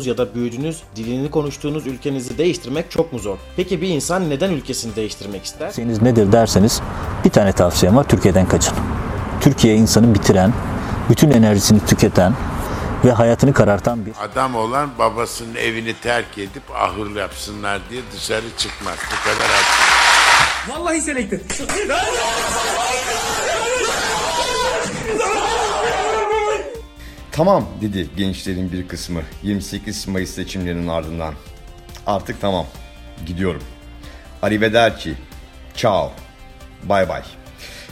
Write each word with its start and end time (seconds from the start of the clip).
doğduğunuz 0.00 0.06
ya 0.06 0.18
da 0.18 0.34
büyüdüğünüz, 0.34 0.82
dilini 0.96 1.30
konuştuğunuz 1.30 1.86
ülkenizi 1.86 2.38
değiştirmek 2.38 2.90
çok 2.90 3.12
mu 3.12 3.18
zor? 3.18 3.36
Peki 3.56 3.80
bir 3.80 3.88
insan 3.88 4.30
neden 4.30 4.50
ülkesini 4.50 4.96
değiştirmek 4.96 5.44
ister? 5.44 5.66
Tavsiyeniz 5.66 6.02
nedir 6.02 6.32
derseniz 6.32 6.80
bir 7.24 7.30
tane 7.30 7.52
tavsiyem 7.52 7.96
var. 7.96 8.08
Türkiye'den 8.08 8.48
kaçın. 8.48 8.74
Türkiye 9.40 9.74
insanı 9.74 10.14
bitiren, 10.14 10.52
bütün 11.10 11.30
enerjisini 11.30 11.86
tüketen 11.86 12.34
ve 13.04 13.12
hayatını 13.12 13.52
karartan 13.52 14.06
bir 14.06 14.12
Adam 14.22 14.54
olan 14.54 14.90
babasının 14.98 15.54
evini 15.54 15.94
terk 15.94 16.38
edip 16.38 16.62
ahır 16.74 17.16
yapsınlar 17.16 17.80
diye 17.90 18.02
dışarı 18.12 18.56
çıkmaz. 18.58 18.96
Bu 19.06 19.24
kadar 19.24 19.50
açık. 19.50 19.80
Vallahi 20.68 21.00
selekti. 21.00 21.40
Tamam 27.32 27.68
dedi 27.80 28.08
gençlerin 28.16 28.72
bir 28.72 28.88
kısmı 28.88 29.22
28 29.42 30.08
Mayıs 30.08 30.30
seçimlerinin 30.30 30.88
ardından. 30.88 31.34
Artık 32.06 32.40
tamam. 32.40 32.66
Gidiyorum. 33.26 33.62
Arrivederci. 34.42 35.14
Ciao. 35.74 36.12
Bay 36.84 37.08
bay. 37.08 37.22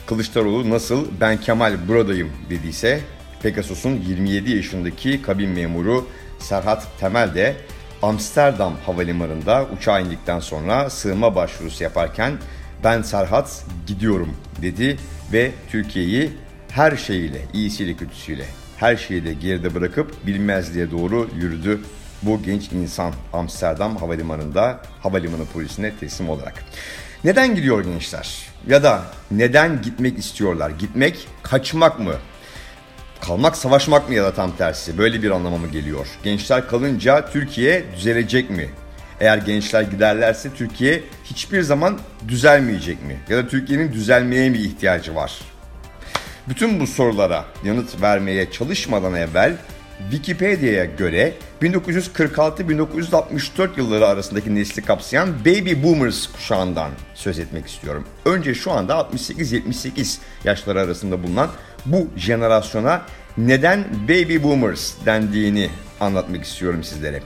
Kılıçdaroğlu 0.05 0.69
nasıl 0.69 1.07
ben 1.21 1.37
Kemal 1.37 1.87
buradayım 1.87 2.31
dediyse 2.49 3.01
Pegasus'un 3.41 4.01
27 4.01 4.51
yaşındaki 4.51 5.21
kabin 5.21 5.49
memuru 5.49 6.07
Serhat 6.39 6.87
Temel 6.99 7.35
de 7.35 7.55
Amsterdam 8.01 8.73
havalimanında 8.85 9.65
uçağa 9.77 9.99
indikten 9.99 10.39
sonra 10.39 10.89
sığınma 10.89 11.35
başvurusu 11.35 11.83
yaparken 11.83 12.33
ben 12.83 13.01
Serhat 13.01 13.65
gidiyorum 13.87 14.35
dedi 14.61 14.97
ve 15.33 15.51
Türkiye'yi 15.71 16.31
her 16.71 16.97
şeyiyle, 16.97 17.41
iyisiyle 17.53 17.93
kötüsüyle, 17.93 18.45
her 18.79 18.95
şeyi 18.95 19.25
de 19.25 19.33
geride 19.33 19.75
bırakıp 19.75 20.27
bilmezliğe 20.27 20.91
doğru 20.91 21.29
yürüdü 21.35 21.79
bu 22.21 22.43
genç 22.43 22.71
insan 22.71 23.13
Amsterdam 23.33 23.97
havalimanında 23.97 24.81
havalimanı 25.03 25.45
polisine 25.45 25.95
teslim 25.95 26.29
olarak. 26.29 26.63
Neden 27.23 27.55
gidiyor 27.55 27.83
gençler? 27.83 28.47
Ya 28.67 28.83
da 28.83 29.03
neden 29.31 29.81
gitmek 29.81 30.17
istiyorlar? 30.17 30.69
Gitmek 30.69 31.27
kaçmak 31.43 31.99
mı? 31.99 32.13
Kalmak 33.21 33.57
savaşmak 33.57 34.09
mı 34.09 34.15
ya 34.15 34.23
da 34.23 34.33
tam 34.33 34.57
tersi? 34.57 34.97
Böyle 34.97 35.23
bir 35.23 35.31
anlama 35.31 35.57
mı 35.57 35.67
geliyor? 35.67 36.07
Gençler 36.23 36.67
kalınca 36.67 37.25
Türkiye 37.31 37.85
düzelecek 37.95 38.49
mi? 38.49 38.69
Eğer 39.19 39.37
gençler 39.37 39.81
giderlerse 39.81 40.49
Türkiye 40.57 41.03
hiçbir 41.25 41.61
zaman 41.61 41.99
düzelmeyecek 42.27 43.05
mi? 43.05 43.19
Ya 43.29 43.37
da 43.37 43.47
Türkiye'nin 43.47 43.93
düzelmeye 43.93 44.49
mi 44.49 44.57
ihtiyacı 44.57 45.15
var? 45.15 45.39
Bütün 46.49 46.79
bu 46.79 46.87
sorulara 46.87 47.45
yanıt 47.63 48.01
vermeye 48.01 48.51
çalışmadan 48.51 49.13
evvel 49.13 49.57
Wikipedia'ya 50.11 50.85
göre 50.85 51.33
1946-1964 51.61 53.69
yılları 53.77 54.07
arasındaki 54.07 54.55
nesli 54.55 54.81
kapsayan 54.81 55.29
Baby 55.45 55.83
Boomers 55.83 56.27
kuşağından 56.27 56.91
söz 57.15 57.39
etmek 57.39 57.67
istiyorum. 57.67 58.05
Önce 58.25 58.53
şu 58.53 58.71
anda 58.71 58.93
68-78 58.93 60.17
yaşları 60.43 60.81
arasında 60.81 61.23
bulunan 61.23 61.49
bu 61.85 62.07
jenerasyona 62.17 63.01
neden 63.37 63.85
Baby 64.03 64.43
Boomers 64.43 64.93
dendiğini 65.05 65.69
anlatmak 65.99 66.43
istiyorum 66.43 66.83
sizlere. 66.83 67.21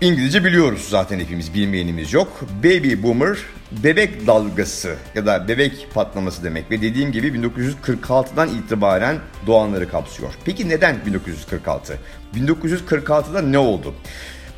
İngilizce 0.00 0.44
biliyoruz 0.44 0.86
zaten 0.88 1.18
hepimiz 1.20 1.54
bilmeyenimiz 1.54 2.12
yok. 2.12 2.40
Baby 2.64 3.02
Boomer 3.02 3.38
bebek 3.72 4.26
dalgası 4.26 4.96
ya 5.14 5.26
da 5.26 5.48
bebek 5.48 5.88
patlaması 5.94 6.44
demek 6.44 6.70
ve 6.70 6.82
dediğim 6.82 7.12
gibi 7.12 7.26
1946'dan 7.26 8.48
itibaren 8.48 9.16
doğanları 9.46 9.88
kapsıyor. 9.88 10.32
Peki 10.44 10.68
neden 10.68 10.96
1946? 11.06 11.98
1946'da 12.34 13.42
ne 13.42 13.58
oldu? 13.58 13.94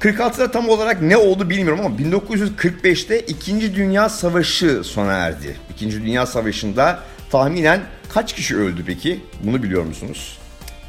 46'da 0.00 0.50
tam 0.50 0.68
olarak 0.68 1.02
ne 1.02 1.16
oldu 1.16 1.50
bilmiyorum 1.50 1.80
ama 1.86 1.96
1945'te 1.96 3.20
2. 3.20 3.74
Dünya 3.74 4.08
Savaşı 4.08 4.84
sona 4.84 5.12
erdi. 5.12 5.56
2. 5.74 5.92
Dünya 5.92 6.26
Savaşı'nda 6.26 7.00
tahminen 7.30 7.80
kaç 8.08 8.34
kişi 8.34 8.56
öldü 8.56 8.82
peki? 8.86 9.20
Bunu 9.44 9.62
biliyor 9.62 9.82
musunuz? 9.84 10.39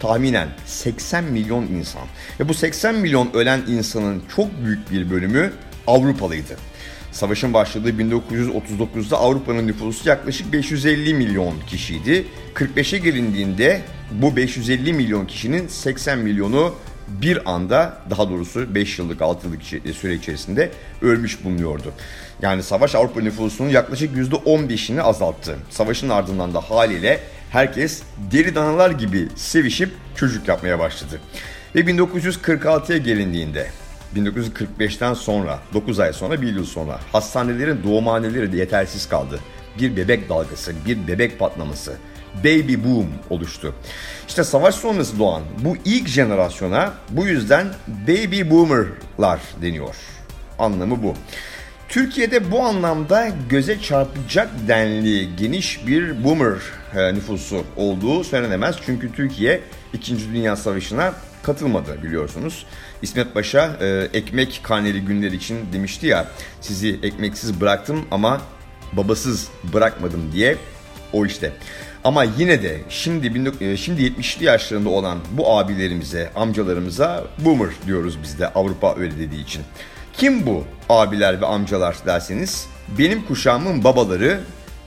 Tahminen 0.01 0.47
80 0.66 1.23
milyon 1.23 1.63
insan. 1.63 2.03
Ve 2.39 2.50
bu 2.50 2.53
80 2.53 2.95
milyon 2.95 3.29
ölen 3.34 3.62
insanın 3.67 4.23
çok 4.35 4.47
büyük 4.66 4.91
bir 4.91 5.09
bölümü 5.09 5.53
Avrupalıydı. 5.88 6.57
Savaşın 7.12 7.53
başladığı 7.53 7.89
1939'da 7.89 9.17
Avrupa'nın 9.17 9.67
nüfusu 9.67 10.09
yaklaşık 10.09 10.53
550 10.53 11.13
milyon 11.13 11.53
kişiydi. 11.67 12.25
45'e 12.56 13.00
gelindiğinde 13.00 13.81
bu 14.11 14.35
550 14.35 14.94
milyon 14.94 15.25
kişinin 15.25 15.67
80 15.67 16.19
milyonu 16.19 16.73
bir 17.07 17.51
anda 17.51 17.97
daha 18.09 18.29
doğrusu 18.29 18.75
5 18.75 19.00
yıllık 19.00 19.22
6 19.22 19.47
yıllık 19.47 19.63
süre 19.95 20.13
içerisinde 20.13 20.72
ölmüş 21.01 21.44
bulunuyordu. 21.44 21.94
Yani 22.41 22.63
savaş 22.63 22.95
Avrupa 22.95 23.22
nüfusunun 23.22 23.69
yaklaşık 23.69 24.17
%15'ini 24.17 25.01
azalttı. 25.01 25.57
Savaşın 25.69 26.09
ardından 26.09 26.53
da 26.53 26.61
haliyle 26.61 27.19
herkes 27.51 28.03
deri 28.31 28.56
danalar 28.56 28.91
gibi 28.91 29.28
sevişip 29.35 29.89
çocuk 30.16 30.47
yapmaya 30.47 30.79
başladı. 30.79 31.22
Ve 31.75 31.79
1946'ya 31.79 32.97
gelindiğinde 32.97 33.67
1945'ten 34.16 35.13
sonra 35.13 35.59
9 35.73 36.00
ay 36.00 36.13
sonra 36.13 36.41
1 36.41 36.56
yıl 36.56 36.66
sonra 36.66 37.00
hastanelerin 37.11 37.84
doğumhaneleri 37.84 38.51
de 38.51 38.57
yetersiz 38.57 39.09
kaldı. 39.09 39.40
Bir 39.79 39.97
bebek 39.97 40.29
dalgası, 40.29 40.73
bir 40.85 41.07
bebek 41.07 41.40
patlaması, 41.40 41.94
baby 42.44 42.75
boom 42.75 43.07
oluştu. 43.29 43.75
İşte 44.28 44.44
savaş 44.44 44.75
sonrası 44.75 45.19
doğan 45.19 45.44
bu 45.59 45.78
ilk 45.85 46.07
jenerasyona 46.07 46.94
bu 47.09 47.25
yüzden 47.25 47.67
baby 47.88 48.50
boomerlar 48.50 49.40
deniyor. 49.61 49.95
Anlamı 50.59 51.03
bu. 51.03 51.13
Türkiye'de 51.91 52.52
bu 52.52 52.63
anlamda 52.63 53.29
göze 53.50 53.81
çarpacak 53.81 54.50
denli 54.68 55.35
geniş 55.35 55.88
bir 55.88 56.24
boomer 56.24 56.57
e, 56.96 57.13
nüfusu 57.13 57.63
olduğu 57.78 58.24
söylenemez. 58.24 58.75
Çünkü 58.85 59.12
Türkiye 59.13 59.62
2. 59.94 60.34
Dünya 60.34 60.56
Savaşı'na 60.56 61.13
katılmadı 61.44 62.03
biliyorsunuz. 62.03 62.66
İsmet 63.02 63.34
Paşa 63.34 63.78
e, 63.81 64.09
ekmek 64.13 64.59
karneli 64.63 65.02
günler 65.02 65.31
için 65.31 65.59
demişti 65.74 66.07
ya 66.07 66.28
sizi 66.62 67.00
ekmeksiz 67.03 67.62
bıraktım 67.62 68.06
ama 68.12 68.41
babasız 68.94 69.50
bırakmadım 69.73 70.31
diye 70.34 70.58
o 71.13 71.25
işte. 71.25 71.53
Ama 72.03 72.23
yine 72.23 72.63
de 72.63 72.81
şimdi 72.90 73.52
e, 73.62 73.78
şimdi 73.78 74.02
70'li 74.02 74.46
yaşlarında 74.46 74.90
olan 74.90 75.18
bu 75.31 75.58
abilerimize, 75.58 76.31
amcalarımıza 76.35 77.23
boomer 77.38 77.69
diyoruz 77.88 78.18
biz 78.23 78.40
de 78.40 78.47
Avrupa 78.47 78.96
öyle 78.97 79.19
dediği 79.19 79.44
için. 79.44 79.63
Kim 80.17 80.45
bu 80.45 80.63
abiler 80.89 81.41
ve 81.41 81.45
amcalar 81.45 81.95
derseniz 82.05 82.67
benim 82.97 83.25
kuşağımın 83.25 83.83
babaları 83.83 84.39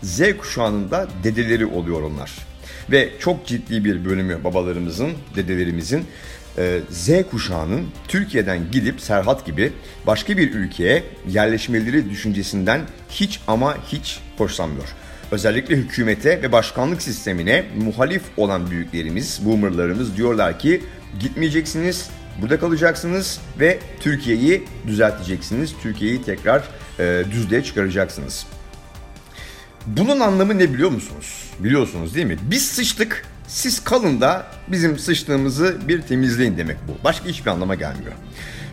Z 0.02 0.22
kuşağının 0.38 0.90
da 0.90 1.08
dedeleri 1.24 1.66
oluyor 1.66 2.02
onlar. 2.02 2.32
Ve 2.90 3.10
çok 3.20 3.46
ciddi 3.46 3.84
bir 3.84 4.04
bölümü 4.04 4.44
babalarımızın, 4.44 5.12
dedelerimizin 5.36 6.04
e, 6.58 6.80
Z 6.90 7.10
kuşağının 7.30 7.86
Türkiye'den 8.08 8.70
gidip 8.72 9.00
Serhat 9.00 9.46
gibi 9.46 9.72
başka 10.06 10.36
bir 10.36 10.54
ülkeye 10.54 11.04
yerleşmeleri 11.28 12.10
düşüncesinden 12.10 12.80
hiç 13.10 13.40
ama 13.46 13.76
hiç 13.86 14.20
hoşlanmıyor. 14.38 14.88
Özellikle 15.30 15.76
hükümete 15.76 16.42
ve 16.42 16.52
başkanlık 16.52 17.02
sistemine 17.02 17.64
muhalif 17.84 18.22
olan 18.36 18.70
büyüklerimiz, 18.70 19.40
boomerlarımız 19.46 20.16
diyorlar 20.16 20.58
ki 20.58 20.82
gitmeyeceksiniz, 21.20 22.10
burada 22.40 22.60
kalacaksınız 22.60 23.40
ve 23.60 23.78
Türkiye'yi 24.00 24.64
düzelteceksiniz. 24.86 25.74
Türkiye'yi 25.82 26.22
tekrar 26.22 26.62
e, 26.98 27.24
düzlüğe 27.30 27.64
çıkaracaksınız. 27.64 28.46
Bunun 29.86 30.20
anlamı 30.20 30.58
ne 30.58 30.72
biliyor 30.72 30.90
musunuz? 30.90 31.50
Biliyorsunuz 31.58 32.14
değil 32.14 32.26
mi? 32.26 32.36
Biz 32.42 32.68
sıçtık, 32.68 33.26
siz 33.46 33.84
kalın 33.84 34.20
da 34.20 34.46
bizim 34.68 34.98
sıçtığımızı 34.98 35.76
bir 35.88 36.02
temizleyin 36.02 36.56
demek 36.56 36.76
bu. 36.88 37.04
Başka 37.04 37.26
hiçbir 37.26 37.50
anlama 37.50 37.74
gelmiyor. 37.74 38.12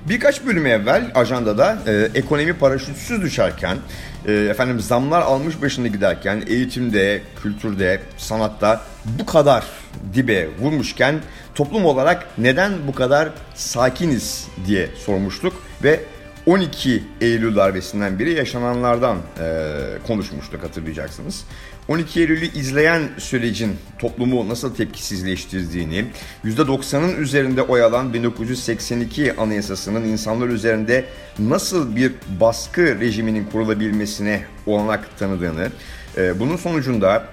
Birkaç 0.10 0.46
bölüm 0.46 0.66
evvel 0.66 1.12
ajandada 1.16 1.78
e, 1.88 2.10
ekonomi 2.16 2.54
paraşütsüz 2.54 3.22
düşerken, 3.22 3.78
e, 4.26 4.34
efendim 4.34 4.80
zamlar 4.80 5.22
almış 5.22 5.62
başını 5.62 5.88
giderken, 5.88 6.44
eğitimde, 6.48 7.22
kültürde, 7.44 8.02
sanatta 8.18 8.82
bu 9.20 9.26
kadar 9.26 9.64
dibe 10.14 10.48
vurmuşken 10.60 11.22
toplum 11.56 11.86
olarak 11.86 12.28
neden 12.38 12.72
bu 12.88 12.96
kadar 12.96 13.30
sakiniz 13.56 14.48
diye 14.68 14.90
sormuştuk 15.06 15.54
ve 15.84 16.00
12 16.46 17.04
Eylül 17.22 17.56
darbesinden 17.56 18.20
biri 18.20 18.34
yaşananlardan 18.34 19.18
e, 19.18 19.68
konuşmuştuk 20.08 20.64
hatırlayacaksınız. 20.64 21.44
12 21.88 22.20
Eylül'ü 22.20 22.46
izleyen 22.46 23.02
sürecin 23.18 23.76
toplumu 24.00 24.50
nasıl 24.50 24.76
tepkisizleştirdiğini, 24.76 26.06
%90'ın 26.46 27.22
üzerinde 27.22 27.62
oy 27.62 27.84
alan 27.84 28.14
1982 28.14 29.34
Anayasası'nın 29.34 30.04
insanlar 30.04 30.48
üzerinde 30.48 31.06
nasıl 31.40 31.96
bir 31.96 32.12
baskı 32.40 33.00
rejiminin 33.00 33.46
kurulabilmesine 33.46 34.42
olanak 34.66 35.20
tanıdığını, 35.20 35.70
e, 36.18 36.40
bunun 36.40 36.58
sonucunda 36.58 37.26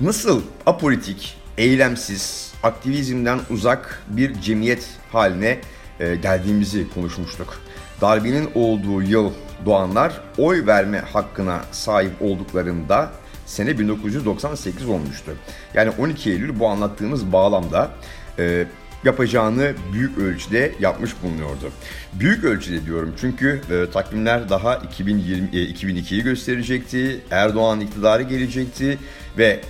nasıl 0.00 0.42
apolitik, 0.66 1.37
eylemsiz, 1.58 2.52
aktivizmden 2.62 3.40
uzak 3.50 4.02
bir 4.08 4.40
cemiyet 4.40 4.88
haline 5.12 5.58
e, 6.00 6.16
geldiğimizi 6.16 6.86
konuşmuştuk. 6.94 7.60
Darbenin 8.00 8.50
olduğu 8.54 9.02
yıl 9.02 9.32
doğanlar 9.66 10.20
oy 10.38 10.66
verme 10.66 10.98
hakkına 10.98 11.60
sahip 11.72 12.22
olduklarında 12.22 13.10
sene 13.46 13.78
1998 13.78 14.88
olmuştu. 14.88 15.32
Yani 15.74 15.90
12 15.98 16.30
Eylül 16.30 16.58
bu 16.58 16.68
anlattığımız 16.68 17.32
bağlamda 17.32 17.90
e, 18.38 18.66
yapacağını 19.04 19.74
büyük 19.92 20.18
ölçüde 20.18 20.72
yapmış 20.80 21.10
bulunuyordu. 21.22 21.70
Büyük 22.12 22.44
ölçüde 22.44 22.84
diyorum 22.86 23.14
çünkü 23.20 23.60
e, 23.70 23.90
takvimler 23.90 24.48
daha 24.48 24.76
2020 24.76 25.48
e, 25.52 25.64
2002'yi 25.64 26.22
gösterecekti. 26.22 27.20
Erdoğan 27.30 27.80
iktidarı 27.80 28.22
gelecekti 28.22 28.98
ve 29.38 29.60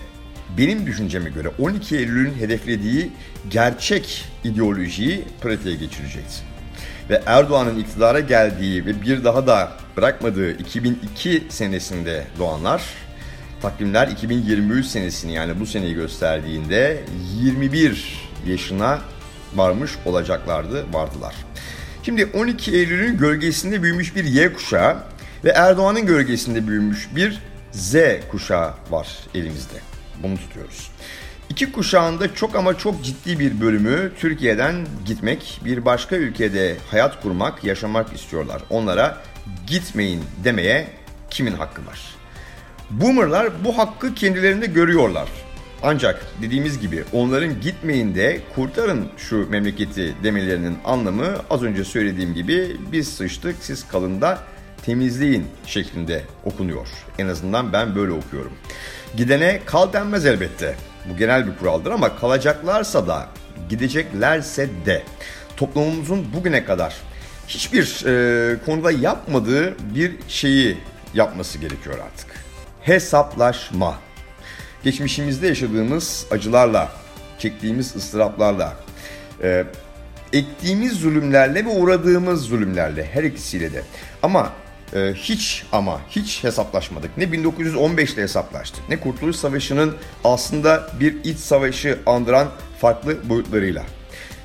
benim 0.58 0.86
düşünceme 0.86 1.30
göre 1.30 1.48
12 1.58 1.96
Eylül'ün 1.96 2.34
hedeflediği 2.34 3.12
gerçek 3.50 4.24
ideolojiyi 4.44 5.24
pratiğe 5.40 5.76
geçirecekti. 5.76 6.42
Ve 7.10 7.22
Erdoğan'ın 7.26 7.78
iktidara 7.78 8.20
geldiği 8.20 8.86
ve 8.86 9.02
bir 9.02 9.24
daha 9.24 9.46
da 9.46 9.72
bırakmadığı 9.96 10.50
2002 10.50 11.42
senesinde 11.48 12.24
doğanlar 12.38 12.82
takvimler 13.62 14.08
2023 14.08 14.86
senesini 14.86 15.32
yani 15.32 15.60
bu 15.60 15.66
seneyi 15.66 15.94
gösterdiğinde 15.94 17.00
21 17.42 18.28
yaşına 18.46 18.98
varmış 19.54 19.92
olacaklardı, 20.06 20.92
vardılar. 20.92 21.34
Şimdi 22.02 22.26
12 22.26 22.72
Eylül'ün 22.72 23.18
gölgesinde 23.18 23.82
büyümüş 23.82 24.16
bir 24.16 24.24
Y 24.24 24.52
kuşağı 24.52 24.96
ve 25.44 25.50
Erdoğan'ın 25.50 26.06
gölgesinde 26.06 26.68
büyümüş 26.68 27.08
bir 27.16 27.42
Z 27.72 27.94
kuşağı 28.30 28.74
var 28.90 29.08
elimizde. 29.34 29.88
Bunu 30.22 30.36
tutuyoruz. 30.36 30.90
İki 31.50 31.72
kuşağında 31.72 32.34
çok 32.34 32.56
ama 32.56 32.78
çok 32.78 33.04
ciddi 33.04 33.38
bir 33.38 33.60
bölümü 33.60 34.12
Türkiye'den 34.18 34.86
gitmek, 35.06 35.60
bir 35.64 35.84
başka 35.84 36.16
ülkede 36.16 36.76
hayat 36.90 37.22
kurmak, 37.22 37.64
yaşamak 37.64 38.12
istiyorlar. 38.12 38.62
Onlara 38.70 39.22
gitmeyin 39.66 40.24
demeye 40.44 40.88
kimin 41.30 41.52
hakkı 41.52 41.86
var? 41.86 42.00
Boomerlar 42.90 43.64
bu 43.64 43.78
hakkı 43.78 44.14
kendilerinde 44.14 44.66
görüyorlar. 44.66 45.28
Ancak 45.82 46.26
dediğimiz 46.42 46.78
gibi 46.80 47.04
onların 47.12 47.60
gitmeyin 47.60 48.14
de 48.14 48.40
kurtarın 48.54 49.08
şu 49.16 49.50
memleketi 49.50 50.14
demelerinin 50.22 50.78
anlamı 50.84 51.36
az 51.50 51.62
önce 51.62 51.84
söylediğim 51.84 52.34
gibi 52.34 52.76
biz 52.92 53.08
sıçtık 53.08 53.56
siz 53.60 53.88
kalın 53.88 54.20
da 54.20 54.38
temizleyin 54.86 55.46
şeklinde 55.66 56.22
okunuyor. 56.44 56.88
En 57.19 57.28
azından 57.28 57.72
ben 57.72 57.96
böyle 57.96 58.12
okuyorum. 58.12 58.52
Gidene 59.16 59.60
kal 59.66 59.92
denmez 59.92 60.26
elbette. 60.26 60.75
Bu 61.12 61.16
genel 61.16 61.46
bir 61.46 61.56
kuraldır 61.56 61.90
ama 61.90 62.16
kalacaklarsa 62.16 63.06
da 63.06 63.28
gideceklerse 63.69 64.69
de 64.86 65.02
toplumumuzun 65.56 66.32
bugüne 66.32 66.64
kadar 66.64 66.94
hiçbir 67.48 68.06
e, 68.06 68.56
konuda 68.66 68.90
yapmadığı 68.90 69.75
bir 69.94 70.12
şeyi 70.28 70.78
yapması 71.14 71.58
gerekiyor 71.58 71.98
artık. 72.06 72.26
Hesaplaşma. 72.80 73.98
Geçmişimizde 74.84 75.46
yaşadığımız 75.46 76.26
acılarla, 76.30 76.92
çektiğimiz 77.38 77.96
ıstıraplarla, 77.96 78.76
e, 79.42 79.64
ektiğimiz 80.32 80.92
zulümlerle 80.92 81.64
ve 81.64 81.69
uğradığımız 81.69 82.42
zulümlerle 82.42 83.04
her 83.12 83.25
ikisiyle 83.25 83.72
de. 83.72 83.82
Ama 84.22 84.52
e, 84.94 85.12
hiç 85.14 85.64
ama 85.73 86.00
hiç 86.11 86.44
hesaplaşmadık. 86.44 87.17
Ne 87.17 87.25
1915'te 87.25 88.23
hesaplaştık 88.23 88.88
ne 88.88 89.00
Kurtuluş 89.00 89.37
Savaşı'nın 89.37 89.94
aslında 90.25 90.90
bir 91.00 91.25
iç 91.25 91.38
savaşı 91.38 91.99
andıran 92.06 92.49
farklı 92.81 93.29
boyutlarıyla. 93.29 93.85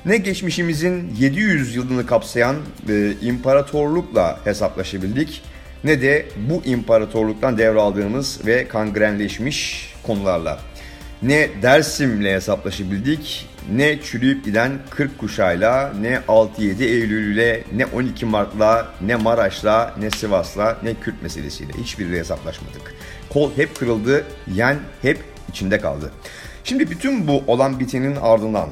Ne 0.04 0.16
geçmişimizin 0.16 1.14
700 1.18 1.76
yılını 1.76 2.06
kapsayan 2.06 2.56
e, 2.88 3.12
imparatorlukla 3.22 4.40
hesaplaşabildik 4.44 5.42
ne 5.84 6.02
de 6.02 6.26
bu 6.36 6.62
imparatorluktan 6.64 7.58
devraldığımız 7.58 8.46
ve 8.46 8.68
kangrenleşmiş 8.68 9.94
konularla. 10.02 10.58
Ne 11.26 11.48
Dersim'le 11.62 12.24
hesaplaşabildik, 12.24 13.48
ne 13.72 14.02
çürüyüp 14.02 14.44
giden 14.44 14.72
40 14.90 15.18
kuşayla, 15.18 15.92
ne 16.00 16.20
6-7 16.28 16.84
Eylül'le, 16.84 17.64
ne 17.76 17.86
12 17.86 18.26
Mart'la, 18.26 18.88
ne 19.00 19.16
Maraş'la, 19.16 19.94
ne 20.00 20.10
Sivas'la, 20.10 20.78
ne 20.82 20.94
Kürt 20.94 21.22
meselesiyle 21.22 21.72
hiçbiriyle 21.72 22.18
hesaplaşmadık. 22.18 22.94
Kol 23.30 23.56
hep 23.56 23.76
kırıldı, 23.76 24.24
yen 24.54 24.78
hep 25.02 25.18
içinde 25.48 25.80
kaldı. 25.80 26.12
Şimdi 26.64 26.90
bütün 26.90 27.28
bu 27.28 27.44
olan 27.46 27.80
bitenin 27.80 28.16
ardından 28.16 28.68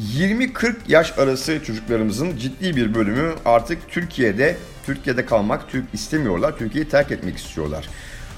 20-40 0.00 0.74
yaş 0.88 1.18
arası 1.18 1.64
çocuklarımızın 1.64 2.36
ciddi 2.36 2.76
bir 2.76 2.94
bölümü 2.94 3.34
artık 3.44 3.78
Türkiye'de 3.88 4.56
Türkiye'de 4.86 5.26
kalmak 5.26 5.70
Türk 5.70 5.84
istemiyorlar. 5.92 6.58
Türkiye'yi 6.58 6.90
terk 6.90 7.10
etmek 7.10 7.36
istiyorlar. 7.36 7.88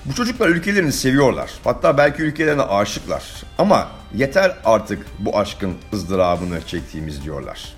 Bu 0.09 0.15
çocuklar 0.15 0.49
ülkelerini 0.49 0.93
seviyorlar. 0.93 1.51
Hatta 1.65 1.99
belki 1.99 2.23
ülkelerine 2.23 2.63
aşıklar. 2.63 3.25
Ama 3.59 3.89
yeter 4.15 4.57
artık 4.65 5.07
bu 5.19 5.39
aşkın 5.39 5.75
ızdırabını 5.93 6.67
çektiğimiz 6.67 7.25
diyorlar. 7.25 7.75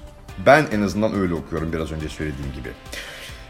Ben 0.46 0.66
en 0.72 0.80
azından 0.80 1.14
öyle 1.14 1.34
okuyorum 1.34 1.72
biraz 1.72 1.92
önce 1.92 2.08
söylediğim 2.08 2.52
gibi. 2.52 2.68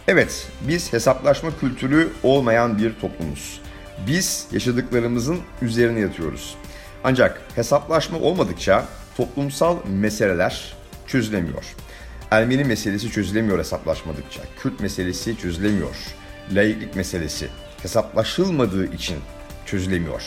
Evet, 0.09 0.49
biz 0.69 0.93
hesaplaşma 0.93 1.51
kültürü 1.61 2.09
olmayan 2.23 2.79
bir 2.79 2.93
toplumuz. 3.01 3.61
Biz 4.07 4.47
yaşadıklarımızın 4.53 5.39
üzerine 5.63 6.01
yatıyoruz. 6.01 6.55
Ancak 7.05 7.43
hesaplaşma 7.55 8.19
olmadıkça 8.19 8.85
toplumsal 9.17 9.77
meseleler 9.87 10.75
çözülemiyor. 11.07 11.65
Ermeni 12.31 12.65
meselesi 12.65 13.11
çözülemiyor 13.11 13.59
hesaplaşmadıkça. 13.59 14.43
Kürt 14.63 14.81
meselesi 14.81 15.39
çözülemiyor. 15.39 15.97
Laiklik 16.53 16.97
meselesi 16.97 17.49
hesaplaşılmadığı 17.83 18.95
için 18.95 19.17
çözülemiyor. 19.67 20.23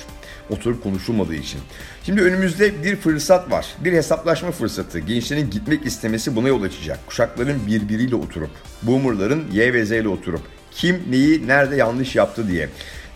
Oturup 0.49 0.83
konuşulmadığı 0.83 1.35
için. 1.35 1.59
Şimdi 2.03 2.21
önümüzde 2.21 2.83
bir 2.83 2.95
fırsat 2.95 3.51
var. 3.51 3.65
Bir 3.79 3.93
hesaplaşma 3.93 4.51
fırsatı. 4.51 4.99
Gençlerin 4.99 5.49
gitmek 5.49 5.85
istemesi 5.85 6.35
buna 6.35 6.47
yol 6.47 6.63
açacak. 6.63 7.07
Kuşakların 7.07 7.67
birbiriyle 7.67 8.15
oturup, 8.15 8.49
boomerların 8.81 9.43
Y 9.51 9.73
ve 9.73 9.85
Z 9.85 9.91
ile 9.91 10.07
oturup 10.07 10.41
kim 10.71 11.03
neyi 11.09 11.47
nerede 11.47 11.75
yanlış 11.75 12.15
yaptı 12.15 12.47
diye 12.47 12.69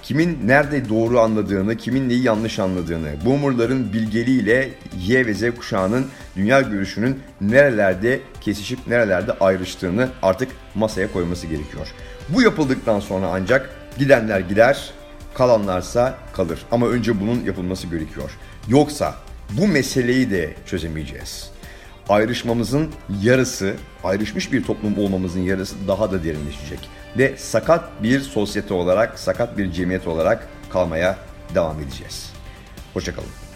kimin 0.08 0.40
nerede 0.46 0.90
doğru 0.90 1.20
anladığını, 1.20 1.78
kimin 1.78 2.10
neyi 2.10 2.24
yanlış 2.24 2.60
anladığını, 2.60 3.10
boomerların 3.26 3.94
bilgeliğiyle 3.94 4.70
Y 5.00 5.26
ve 5.26 5.34
Z 5.34 5.56
kuşağının 5.58 6.08
dünya 6.36 6.62
görüşünün 6.62 7.20
nerelerde 7.42 8.20
kesişip 8.42 8.88
nerelerde 8.88 9.32
ayrıştığını 9.40 10.10
artık 10.22 10.50
masaya 10.76 11.12
koyması 11.12 11.48
gerekiyor. 11.48 11.88
Bu 12.30 12.42
yapıldıktan 12.42 13.00
sonra 13.00 13.28
ancak 13.34 13.70
gidenler 14.00 14.40
gider, 14.40 14.92
kalanlarsa 15.34 16.16
kalır. 16.34 16.60
Ama 16.72 16.88
önce 16.88 17.22
bunun 17.22 17.44
yapılması 17.44 17.88
gerekiyor. 17.88 18.32
Yoksa 18.68 19.16
bu 19.50 19.68
meseleyi 19.68 20.32
de 20.32 20.54
çözemeyeceğiz. 20.66 21.50
Ayrışmamızın 22.10 22.92
yarısı, 23.22 23.74
ayrışmış 24.04 24.54
bir 24.54 24.64
toplum 24.64 24.98
olmamızın 24.98 25.42
yarısı 25.42 25.76
daha 25.88 26.12
da 26.12 26.24
derinleşecek. 26.24 26.80
Ve 27.18 27.38
sakat 27.38 28.04
bir 28.04 28.22
sosyete 28.22 28.74
olarak, 28.74 29.20
sakat 29.20 29.58
bir 29.58 29.72
cemiyet 29.72 30.08
olarak 30.08 30.48
kalmaya 30.70 31.18
devam 31.56 31.82
edeceğiz. 31.82 32.34
Hoşçakalın. 32.94 33.47